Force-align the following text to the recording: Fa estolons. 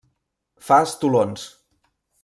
Fa 0.69 0.79
estolons. 0.87 1.47